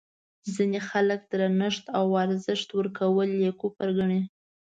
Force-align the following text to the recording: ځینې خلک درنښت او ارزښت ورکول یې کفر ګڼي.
ځینې 0.53 0.79
خلک 0.89 1.19
درنښت 1.31 1.85
او 1.97 2.05
ارزښت 2.23 2.69
ورکول 2.73 3.29
یې 3.43 3.51
کفر 3.61 3.89
ګڼي. 3.97 4.21